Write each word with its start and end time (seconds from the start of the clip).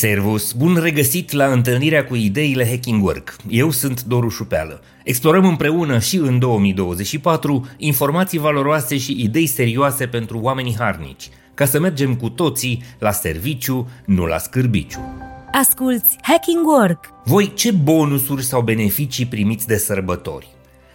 Servus, 0.00 0.52
bun 0.52 0.78
regăsit 0.82 1.32
la 1.32 1.46
întâlnirea 1.46 2.04
cu 2.04 2.14
ideile 2.14 2.68
Hacking 2.68 3.04
Work. 3.04 3.36
Eu 3.48 3.70
sunt 3.70 4.02
Doru 4.02 4.28
Șupeală. 4.28 4.82
Explorăm 5.04 5.44
împreună 5.44 5.98
și 5.98 6.16
în 6.16 6.38
2024 6.38 7.68
informații 7.76 8.38
valoroase 8.38 8.98
și 8.98 9.16
idei 9.22 9.46
serioase 9.46 10.06
pentru 10.06 10.38
oamenii 10.38 10.76
harnici, 10.78 11.28
ca 11.54 11.64
să 11.64 11.80
mergem 11.80 12.16
cu 12.16 12.28
toții 12.28 12.82
la 12.98 13.10
serviciu, 13.10 13.88
nu 14.04 14.26
la 14.26 14.38
scârbiciu. 14.38 15.00
Asculți 15.52 16.16
Hacking 16.22 16.66
Work! 16.66 17.04
Voi 17.24 17.52
ce 17.54 17.72
bonusuri 17.72 18.44
sau 18.44 18.62
beneficii 18.62 19.26
primiți 19.26 19.66
de 19.66 19.76
sărbători? 19.76 20.48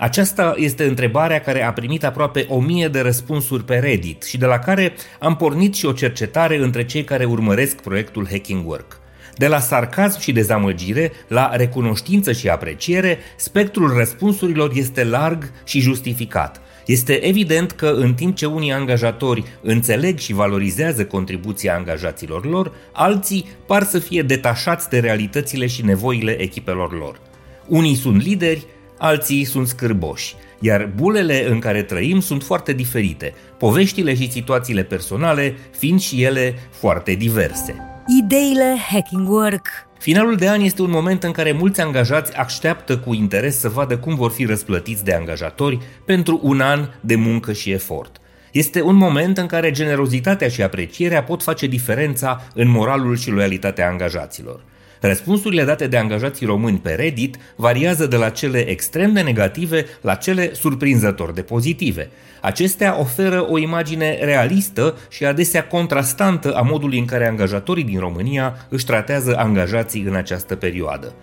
Aceasta 0.00 0.54
este 0.56 0.84
întrebarea 0.84 1.40
care 1.40 1.62
a 1.62 1.72
primit 1.72 2.04
aproape 2.04 2.46
o 2.48 2.60
mie 2.60 2.88
de 2.88 3.00
răspunsuri 3.00 3.64
pe 3.64 3.76
Reddit 3.76 4.22
și 4.22 4.38
de 4.38 4.46
la 4.46 4.58
care 4.58 4.92
am 5.20 5.36
pornit 5.36 5.74
și 5.74 5.86
o 5.86 5.92
cercetare 5.92 6.56
între 6.56 6.84
cei 6.84 7.04
care 7.04 7.24
urmăresc 7.24 7.80
proiectul 7.80 8.26
Hacking 8.30 8.68
Work. 8.68 9.00
De 9.34 9.46
la 9.46 9.58
sarcasm 9.58 10.20
și 10.20 10.32
dezamăgire 10.32 11.12
la 11.28 11.50
recunoștință 11.56 12.32
și 12.32 12.48
apreciere, 12.48 13.18
spectrul 13.36 13.96
răspunsurilor 13.96 14.70
este 14.74 15.04
larg 15.04 15.52
și 15.64 15.80
justificat. 15.80 16.60
Este 16.86 17.26
evident 17.26 17.70
că 17.70 17.86
în 17.96 18.14
timp 18.14 18.36
ce 18.36 18.46
unii 18.46 18.72
angajatori 18.72 19.44
înțeleg 19.62 20.18
și 20.18 20.32
valorizează 20.32 21.04
contribuția 21.04 21.74
angajaților 21.74 22.46
lor, 22.46 22.72
alții 22.92 23.48
par 23.66 23.82
să 23.82 23.98
fie 23.98 24.22
detașați 24.22 24.88
de 24.88 24.98
realitățile 24.98 25.66
și 25.66 25.84
nevoile 25.84 26.40
echipelor 26.40 26.98
lor. 26.98 27.20
Unii 27.66 27.94
sunt 27.94 28.22
lideri, 28.22 28.66
alții 28.98 29.44
sunt 29.44 29.66
scârboși, 29.66 30.34
iar 30.60 30.90
bulele 30.94 31.48
în 31.48 31.58
care 31.58 31.82
trăim 31.82 32.20
sunt 32.20 32.42
foarte 32.42 32.72
diferite, 32.72 33.34
poveștile 33.58 34.14
și 34.14 34.30
situațiile 34.30 34.82
personale 34.82 35.56
fiind 35.78 36.00
și 36.00 36.22
ele 36.22 36.54
foarte 36.70 37.12
diverse. 37.12 37.76
Ideile 38.22 38.76
Hacking 38.90 39.28
Work 39.28 39.68
Finalul 39.98 40.36
de 40.36 40.48
an 40.48 40.60
este 40.60 40.82
un 40.82 40.90
moment 40.90 41.22
în 41.22 41.32
care 41.32 41.52
mulți 41.52 41.80
angajați 41.80 42.36
așteaptă 42.36 42.98
cu 42.98 43.14
interes 43.14 43.58
să 43.58 43.68
vadă 43.68 43.98
cum 43.98 44.14
vor 44.14 44.30
fi 44.30 44.44
răsplătiți 44.44 45.04
de 45.04 45.14
angajatori 45.14 45.78
pentru 46.04 46.40
un 46.42 46.60
an 46.60 46.88
de 47.00 47.14
muncă 47.14 47.52
și 47.52 47.70
efort. 47.70 48.20
Este 48.52 48.82
un 48.82 48.94
moment 48.94 49.38
în 49.38 49.46
care 49.46 49.70
generozitatea 49.70 50.48
și 50.48 50.62
aprecierea 50.62 51.22
pot 51.22 51.42
face 51.42 51.66
diferența 51.66 52.48
în 52.54 52.68
moralul 52.68 53.16
și 53.16 53.30
loialitatea 53.30 53.88
angajaților. 53.88 54.60
Răspunsurile 55.00 55.64
date 55.64 55.86
de 55.86 55.96
angajații 55.96 56.46
români 56.46 56.78
pe 56.78 56.90
Reddit 56.90 57.36
variază 57.56 58.06
de 58.06 58.16
la 58.16 58.28
cele 58.28 58.68
extrem 58.68 59.12
de 59.12 59.20
negative 59.20 59.86
la 60.00 60.14
cele 60.14 60.54
surprinzător 60.54 61.32
de 61.32 61.42
pozitive. 61.42 62.10
Acestea 62.40 63.00
oferă 63.00 63.46
o 63.50 63.58
imagine 63.58 64.18
realistă 64.20 64.96
și 65.08 65.24
adesea 65.24 65.66
contrastantă 65.66 66.54
a 66.54 66.60
modului 66.60 66.98
în 66.98 67.04
care 67.04 67.28
angajatorii 67.28 67.84
din 67.84 67.98
România 67.98 68.66
își 68.68 68.84
tratează 68.84 69.36
angajații 69.36 70.02
în 70.02 70.14
această 70.14 70.54
perioadă. 70.54 71.14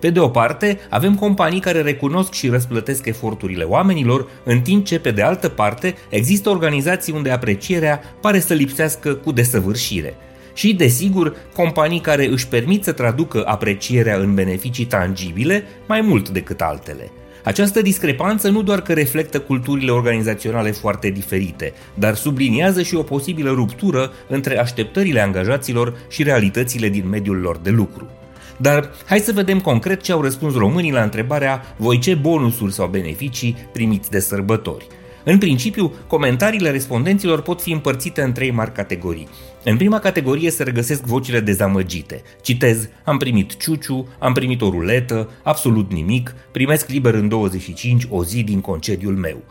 Pe 0.00 0.10
de 0.10 0.20
o 0.20 0.28
parte, 0.28 0.78
avem 0.90 1.14
companii 1.14 1.60
care 1.60 1.80
recunosc 1.80 2.32
și 2.32 2.48
răsplătesc 2.48 3.06
eforturile 3.06 3.64
oamenilor, 3.64 4.28
în 4.44 4.60
timp 4.60 4.84
ce, 4.84 4.98
pe 4.98 5.10
de 5.10 5.22
altă 5.22 5.48
parte, 5.48 5.94
există 6.08 6.48
organizații 6.48 7.12
unde 7.12 7.30
aprecierea 7.30 8.00
pare 8.20 8.40
să 8.40 8.54
lipsească 8.54 9.14
cu 9.14 9.32
desăvârșire 9.32 10.14
și, 10.54 10.74
desigur, 10.74 11.36
companii 11.54 12.00
care 12.00 12.26
își 12.26 12.48
permit 12.48 12.84
să 12.84 12.92
traducă 12.92 13.42
aprecierea 13.46 14.16
în 14.16 14.34
beneficii 14.34 14.84
tangibile 14.84 15.64
mai 15.86 16.00
mult 16.00 16.28
decât 16.28 16.60
altele. 16.60 17.10
Această 17.44 17.82
discrepanță 17.82 18.48
nu 18.48 18.62
doar 18.62 18.80
că 18.80 18.92
reflectă 18.92 19.40
culturile 19.40 19.90
organizaționale 19.90 20.70
foarte 20.70 21.10
diferite, 21.10 21.72
dar 21.94 22.14
subliniază 22.14 22.82
și 22.82 22.94
o 22.94 23.02
posibilă 23.02 23.50
ruptură 23.50 24.12
între 24.28 24.58
așteptările 24.58 25.20
angajaților 25.20 25.94
și 26.08 26.22
realitățile 26.22 26.88
din 26.88 27.08
mediul 27.08 27.36
lor 27.36 27.56
de 27.56 27.70
lucru. 27.70 28.08
Dar 28.56 28.90
hai 29.06 29.18
să 29.18 29.32
vedem 29.32 29.60
concret 29.60 30.02
ce 30.02 30.12
au 30.12 30.20
răspuns 30.20 30.54
românii 30.54 30.92
la 30.92 31.02
întrebarea 31.02 31.62
voi 31.76 31.98
ce 31.98 32.14
bonusuri 32.14 32.72
sau 32.72 32.86
beneficii 32.86 33.56
primiți 33.72 34.10
de 34.10 34.20
sărbători. 34.20 34.86
În 35.24 35.38
principiu, 35.38 35.92
comentariile 36.06 36.70
respondenților 36.70 37.42
pot 37.42 37.62
fi 37.62 37.72
împărțite 37.72 38.22
în 38.22 38.32
trei 38.32 38.50
mari 38.50 38.72
categorii. 38.72 39.28
În 39.64 39.76
prima 39.76 39.98
categorie 39.98 40.50
se 40.50 40.62
regăsesc 40.62 41.02
vocile 41.04 41.40
dezamăgite. 41.40 42.22
Citez, 42.42 42.88
am 43.04 43.16
primit 43.16 43.56
ciuciu, 43.56 44.08
am 44.18 44.32
primit 44.32 44.60
o 44.62 44.70
ruletă, 44.70 45.30
absolut 45.42 45.92
nimic, 45.92 46.34
primesc 46.52 46.88
liber 46.88 47.14
în 47.14 47.28
25 47.28 48.06
o 48.10 48.24
zi 48.24 48.42
din 48.42 48.60
concediul 48.60 49.14
meu. 49.14 49.42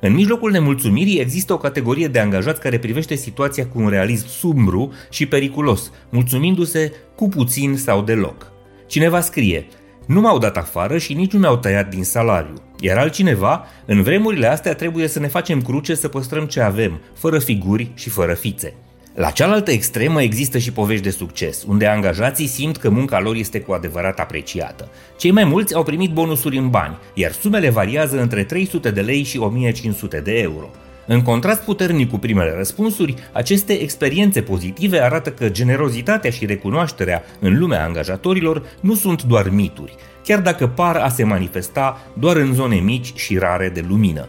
În 0.00 0.14
mijlocul 0.14 0.50
nemulțumirii 0.50 1.20
există 1.20 1.52
o 1.52 1.58
categorie 1.58 2.08
de 2.08 2.18
angajați 2.18 2.60
care 2.60 2.78
privește 2.78 3.14
situația 3.14 3.66
cu 3.66 3.80
un 3.80 3.88
realism 3.88 4.26
sumbru 4.26 4.92
și 5.10 5.26
periculos, 5.26 5.92
mulțumindu-se 6.10 6.92
cu 7.16 7.28
puțin 7.28 7.76
sau 7.76 8.02
deloc. 8.02 8.52
Cineva 8.86 9.20
scrie, 9.20 9.66
nu 10.06 10.20
m-au 10.20 10.38
dat 10.38 10.56
afară 10.56 10.98
și 10.98 11.14
nici 11.14 11.32
nu 11.32 11.38
mi-au 11.38 11.56
tăiat 11.56 11.88
din 11.88 12.04
salariu. 12.04 12.65
Iar 12.80 12.98
altcineva, 12.98 13.66
în 13.84 14.02
vremurile 14.02 14.46
astea 14.46 14.74
trebuie 14.74 15.08
să 15.08 15.18
ne 15.18 15.26
facem 15.26 15.62
cruce 15.62 15.94
să 15.94 16.08
păstrăm 16.08 16.44
ce 16.44 16.60
avem, 16.60 17.00
fără 17.14 17.38
figuri 17.38 17.90
și 17.94 18.08
fără 18.08 18.34
fițe. 18.34 18.74
La 19.14 19.30
cealaltă 19.30 19.70
extremă 19.70 20.22
există 20.22 20.58
și 20.58 20.72
povești 20.72 21.02
de 21.02 21.10
succes, 21.10 21.64
unde 21.66 21.86
angajații 21.86 22.46
simt 22.46 22.76
că 22.76 22.90
munca 22.90 23.20
lor 23.20 23.34
este 23.34 23.60
cu 23.60 23.72
adevărat 23.72 24.18
apreciată. 24.18 24.88
Cei 25.18 25.30
mai 25.30 25.44
mulți 25.44 25.74
au 25.74 25.82
primit 25.82 26.12
bonusuri 26.12 26.56
în 26.56 26.70
bani, 26.70 26.98
iar 27.14 27.32
sumele 27.32 27.70
variază 27.70 28.20
între 28.20 28.44
300 28.44 28.90
de 28.90 29.00
lei 29.00 29.22
și 29.22 29.38
1500 29.38 30.20
de 30.20 30.38
euro. 30.38 30.70
În 31.06 31.22
contrast 31.22 31.62
puternic 31.62 32.10
cu 32.10 32.18
primele 32.18 32.54
răspunsuri, 32.56 33.14
aceste 33.32 33.72
experiențe 33.72 34.42
pozitive 34.42 35.02
arată 35.02 35.30
că 35.30 35.48
generozitatea 35.48 36.30
și 36.30 36.46
recunoașterea 36.46 37.22
în 37.40 37.58
lumea 37.58 37.84
angajatorilor 37.84 38.62
nu 38.80 38.94
sunt 38.94 39.22
doar 39.22 39.48
mituri, 39.48 39.94
chiar 40.24 40.40
dacă 40.40 40.66
par 40.66 40.96
a 40.96 41.08
se 41.08 41.24
manifesta 41.24 42.00
doar 42.18 42.36
în 42.36 42.54
zone 42.54 42.76
mici 42.76 43.12
și 43.14 43.38
rare 43.38 43.68
de 43.68 43.84
lumină. 43.88 44.28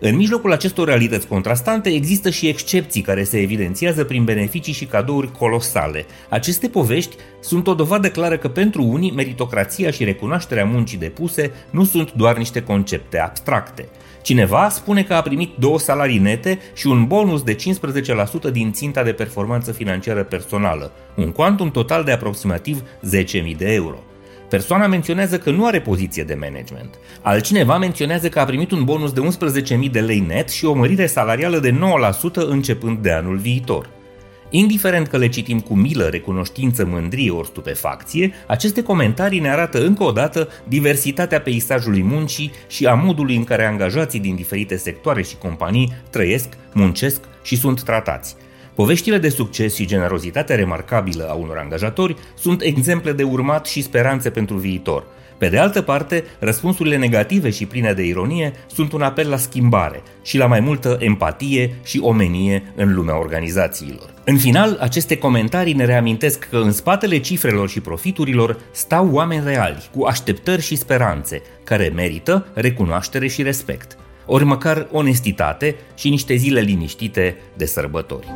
În 0.00 0.16
mijlocul 0.16 0.52
acestor 0.52 0.86
realități 0.86 1.26
contrastante 1.26 1.88
există 1.88 2.30
și 2.30 2.48
excepții 2.48 3.02
care 3.02 3.24
se 3.24 3.38
evidențiază 3.38 4.04
prin 4.04 4.24
beneficii 4.24 4.72
și 4.72 4.84
cadouri 4.84 5.32
colosale. 5.32 6.06
Aceste 6.28 6.68
povești 6.68 7.16
sunt 7.40 7.66
o 7.66 7.74
dovadă 7.74 8.10
clară 8.10 8.36
că 8.36 8.48
pentru 8.48 8.82
unii 8.82 9.12
meritocrația 9.12 9.90
și 9.90 10.04
recunoașterea 10.04 10.64
muncii 10.64 10.98
depuse 10.98 11.50
nu 11.70 11.84
sunt 11.84 12.12
doar 12.12 12.36
niște 12.36 12.62
concepte 12.62 13.18
abstracte. 13.18 13.88
Cineva 14.22 14.68
spune 14.68 15.02
că 15.02 15.14
a 15.14 15.22
primit 15.22 15.50
două 15.58 15.78
salarii 15.78 16.18
nete 16.18 16.58
și 16.74 16.86
un 16.86 17.06
bonus 17.06 17.42
de 17.42 17.56
15% 17.56 17.58
din 18.52 18.72
ținta 18.72 19.02
de 19.02 19.12
performanță 19.12 19.72
financiară 19.72 20.24
personală, 20.24 20.92
un 21.16 21.32
quantum 21.32 21.70
total 21.70 22.04
de 22.04 22.12
aproximativ 22.12 22.82
10.000 22.82 23.56
de 23.56 23.72
euro. 23.72 23.98
Persoana 24.48 24.86
menționează 24.86 25.38
că 25.38 25.50
nu 25.50 25.66
are 25.66 25.80
poziție 25.80 26.24
de 26.24 26.34
management. 26.34 26.98
Altcineva 27.22 27.78
menționează 27.78 28.28
că 28.28 28.40
a 28.40 28.44
primit 28.44 28.70
un 28.70 28.84
bonus 28.84 29.12
de 29.12 29.20
11.000 29.84 29.90
de 29.90 30.00
lei 30.00 30.24
net 30.26 30.48
și 30.48 30.64
o 30.64 30.74
mărire 30.74 31.06
salarială 31.06 31.58
de 31.58 31.70
9% 31.70 31.76
începând 32.32 32.98
de 32.98 33.10
anul 33.10 33.36
viitor. 33.36 33.94
Indiferent 34.50 35.06
că 35.06 35.16
le 35.16 35.28
citim 35.28 35.60
cu 35.60 35.74
milă, 35.74 36.04
recunoștință, 36.04 36.84
mândrie 36.84 37.30
ori 37.30 37.46
stupefacție, 37.46 38.32
aceste 38.46 38.82
comentarii 38.82 39.40
ne 39.40 39.50
arată 39.50 39.84
încă 39.84 40.02
o 40.04 40.10
dată 40.10 40.48
diversitatea 40.68 41.40
peisajului 41.40 42.02
muncii 42.02 42.52
și 42.68 42.86
a 42.86 42.94
modului 42.94 43.36
în 43.36 43.44
care 43.44 43.64
angajații 43.64 44.20
din 44.20 44.34
diferite 44.34 44.76
sectoare 44.76 45.22
și 45.22 45.36
companii 45.36 45.92
trăiesc, 46.10 46.48
muncesc 46.72 47.20
și 47.42 47.56
sunt 47.56 47.82
tratați. 47.82 48.36
Poveștile 48.76 49.18
de 49.18 49.28
succes 49.28 49.74
și 49.74 49.86
generozitatea 49.86 50.56
remarcabilă 50.56 51.28
a 51.30 51.34
unor 51.34 51.56
angajatori 51.58 52.16
sunt 52.34 52.62
exemple 52.62 53.12
de 53.12 53.22
urmat 53.22 53.66
și 53.66 53.82
speranțe 53.82 54.30
pentru 54.30 54.56
viitor. 54.56 55.04
Pe 55.38 55.48
de 55.48 55.58
altă 55.58 55.82
parte, 55.82 56.24
răspunsurile 56.38 56.96
negative 56.96 57.50
și 57.50 57.66
pline 57.66 57.92
de 57.92 58.02
ironie 58.02 58.52
sunt 58.66 58.92
un 58.92 59.02
apel 59.02 59.28
la 59.28 59.36
schimbare 59.36 60.02
și 60.22 60.38
la 60.38 60.46
mai 60.46 60.60
multă 60.60 60.96
empatie 61.00 61.74
și 61.84 62.00
omenie 62.02 62.72
în 62.74 62.94
lumea 62.94 63.18
organizațiilor. 63.18 64.14
În 64.24 64.38
final, 64.38 64.76
aceste 64.80 65.18
comentarii 65.18 65.72
ne 65.72 65.84
reamintesc 65.84 66.48
că 66.48 66.56
în 66.56 66.72
spatele 66.72 67.18
cifrelor 67.18 67.68
și 67.68 67.80
profiturilor 67.80 68.58
stau 68.70 69.10
oameni 69.12 69.44
reali, 69.44 69.88
cu 69.96 70.04
așteptări 70.04 70.62
și 70.62 70.76
speranțe, 70.76 71.42
care 71.64 71.92
merită 71.94 72.46
recunoaștere 72.54 73.26
și 73.26 73.42
respect, 73.42 73.96
ori 74.26 74.44
măcar 74.44 74.86
onestitate 74.92 75.76
și 75.94 76.08
niște 76.08 76.34
zile 76.34 76.60
liniștite 76.60 77.36
de 77.56 77.64
sărbători. 77.64 78.26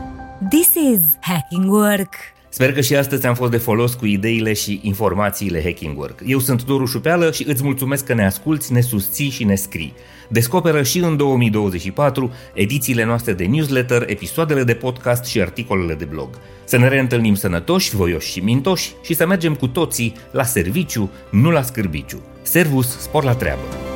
This 0.48 0.74
is 0.74 1.00
Hacking 1.20 1.70
Work! 1.72 2.14
Sper 2.48 2.72
că 2.72 2.80
și 2.80 2.94
astăzi 2.94 3.26
am 3.26 3.34
fost 3.34 3.50
de 3.50 3.56
folos 3.56 3.94
cu 3.94 4.06
ideile 4.06 4.52
și 4.52 4.80
informațiile 4.82 5.62
Hacking 5.62 5.98
Work. 5.98 6.20
Eu 6.26 6.38
sunt 6.38 6.64
Doru 6.64 6.86
Șupeală 6.86 7.30
și 7.30 7.44
îți 7.48 7.64
mulțumesc 7.64 8.04
că 8.04 8.14
ne 8.14 8.24
asculți, 8.24 8.72
ne 8.72 8.80
susții 8.80 9.28
și 9.28 9.44
ne 9.44 9.54
scrii. 9.54 9.94
Descoperă 10.28 10.82
și 10.82 10.98
în 10.98 11.16
2024 11.16 12.32
edițiile 12.54 13.04
noastre 13.04 13.32
de 13.32 13.44
newsletter, 13.44 14.04
episoadele 14.06 14.62
de 14.62 14.74
podcast 14.74 15.24
și 15.24 15.40
articolele 15.40 15.94
de 15.94 16.04
blog. 16.04 16.28
Să 16.64 16.78
ne 16.78 16.88
reîntâlnim 16.88 17.34
sănătoși, 17.34 17.96
voioși 17.96 18.30
și 18.30 18.40
mintoși 18.40 18.92
și 19.02 19.14
să 19.14 19.26
mergem 19.26 19.54
cu 19.54 19.66
toții 19.66 20.14
la 20.30 20.44
serviciu, 20.44 21.10
nu 21.30 21.50
la 21.50 21.62
scârbiciu. 21.62 22.22
Servus, 22.42 22.98
spor 22.98 23.24
la 23.24 23.34
treabă! 23.34 23.89